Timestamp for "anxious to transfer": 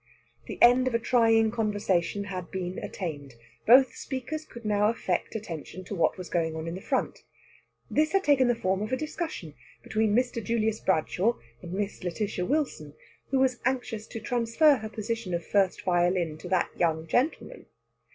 13.63-14.77